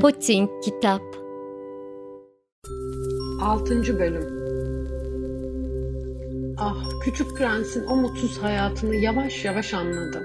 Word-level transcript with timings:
Putin 0.00 0.50
Kitap 0.64 1.02
6. 3.42 3.98
Bölüm 3.98 4.38
Ah, 6.58 6.76
küçük 7.04 7.36
prensin 7.36 7.86
o 7.86 7.96
mutsuz 7.96 8.38
hayatını 8.42 8.94
yavaş 8.94 9.44
yavaş 9.44 9.74
anladım. 9.74 10.22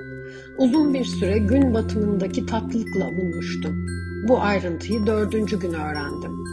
Uzun 0.57 0.93
bir 0.93 1.05
süre 1.05 1.37
gün 1.37 1.73
batımındaki 1.73 2.45
tatlılıkla 2.45 3.17
bulmuştum. 3.17 3.85
Bu 4.27 4.41
ayrıntıyı 4.41 5.05
dördüncü 5.05 5.59
gün 5.59 5.73
öğrendim. 5.73 6.43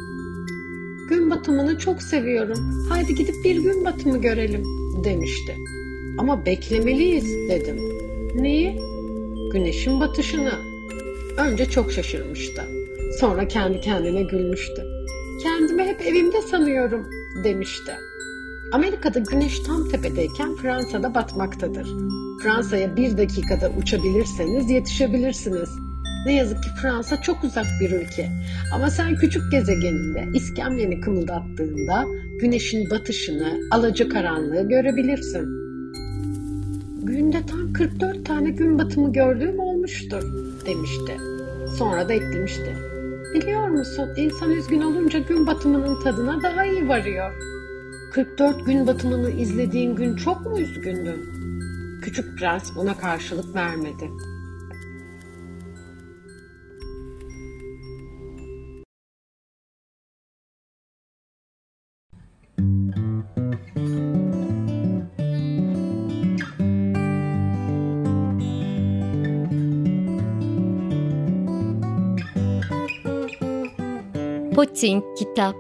Gün 1.11 1.31
batımını 1.31 1.79
çok 1.79 2.03
seviyorum. 2.03 2.87
Haydi 2.89 3.15
gidip 3.15 3.45
bir 3.45 3.57
gün 3.57 3.85
batımı 3.85 4.21
görelim, 4.21 4.65
demişti. 5.05 5.57
Ama 6.19 6.47
beklemeliyiz, 6.47 7.49
dedim. 7.49 7.77
Neyi? 8.35 8.81
Güneşin 9.53 10.01
batışını. 10.01 10.53
Önce 11.39 11.65
çok 11.65 11.93
şaşırmıştı. 11.93 12.63
Sonra 13.21 13.49
kendi 13.49 13.81
kendine 13.81 14.23
gülmüştü. 14.23 14.83
Kendimi 15.43 15.85
hep 15.85 16.01
evimde 16.01 16.43
sanıyorum 16.43 17.07
demişti. 17.45 17.93
Amerika'da 18.73 19.19
güneş 19.19 19.61
tam 19.61 19.89
tepedeyken 19.89 20.57
Fransa'da 20.57 21.15
batmaktadır. 21.15 21.89
Fransa'ya 22.43 22.97
bir 22.97 23.19
dakikada 23.19 23.71
uçabilirseniz 23.79 24.71
yetişebilirsiniz. 24.71 25.71
Ne 26.27 26.35
yazık 26.35 26.63
ki 26.63 26.69
Fransa 26.83 27.23
çok 27.23 27.45
uzak 27.45 27.67
bir 27.81 27.91
ülke. 27.91 28.29
Ama 28.75 28.91
sen 28.91 29.17
küçük 29.17 29.53
gezegeninde 29.53 30.29
iskemleni 30.35 31.01
kımıldattığında 31.01 32.05
güneşin 32.41 32.91
batışını, 32.91 33.59
alacakaranlığı 33.71 34.69
görebilirsin. 34.69 35.61
Günde 37.03 37.47
tam 37.47 37.73
44 37.73 38.27
tane 38.27 38.51
gün 38.51 38.79
batımı 38.79 39.13
gördüğüm 39.13 39.59
olmuştur 39.59 40.23
demişti. 40.67 41.17
Sonra 41.79 42.09
da 42.09 42.13
eklemişti. 42.13 42.77
Biliyor 43.35 43.69
musun 43.69 44.09
insan 44.17 44.51
üzgün 44.51 44.81
olunca 44.81 45.19
gün 45.19 45.47
batımının 45.47 46.03
tadına 46.05 46.43
daha 46.43 46.65
iyi 46.65 46.89
varıyor. 46.89 47.33
44 48.13 48.67
gün 48.67 48.87
batımını 48.87 49.31
izlediğin 49.31 49.97
gün 49.97 50.17
çok 50.17 50.47
mu 50.47 50.61
üzgündün? 50.61 51.31
Küçük 52.03 52.39
prens 52.39 52.77
buna 52.77 52.99
karşılık 52.99 53.55
vermedi. 53.55 54.11
Putin 74.51 75.03
Kitap 75.17 75.55